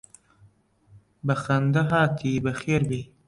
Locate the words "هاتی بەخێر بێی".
1.91-3.05